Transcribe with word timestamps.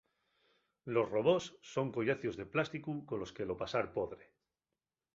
Los 0.93 1.09
robós 1.15 1.45
son 1.73 1.87
collacios 1.95 2.35
de 2.39 2.49
plásticu 2.53 2.91
colos 3.09 3.33
que 3.35 3.47
lo 3.49 3.59
pasar 3.61 3.85
podre. 3.97 4.25